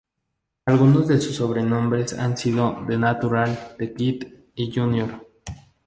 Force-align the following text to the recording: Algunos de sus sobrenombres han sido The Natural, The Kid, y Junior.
Algunos 0.65 1.07
de 1.07 1.21
sus 1.21 1.35
sobrenombres 1.35 2.13
han 2.13 2.35
sido 2.35 2.83
The 2.87 2.97
Natural, 2.97 3.75
The 3.77 3.93
Kid, 3.93 4.23
y 4.55 4.71
Junior. 4.75 5.23